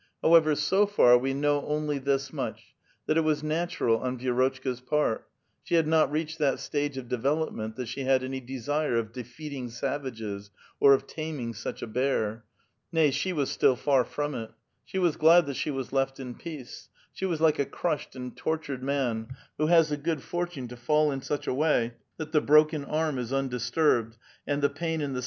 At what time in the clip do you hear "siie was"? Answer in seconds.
15.55-15.93